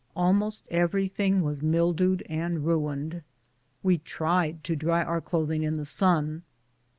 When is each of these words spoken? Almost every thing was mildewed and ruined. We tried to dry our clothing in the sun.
Almost 0.15 0.63
every 0.71 1.07
thing 1.07 1.43
was 1.43 1.61
mildewed 1.61 2.23
and 2.27 2.65
ruined. 2.65 3.21
We 3.83 3.99
tried 3.99 4.63
to 4.63 4.75
dry 4.75 5.03
our 5.03 5.21
clothing 5.21 5.61
in 5.61 5.77
the 5.77 5.85
sun. 5.85 6.41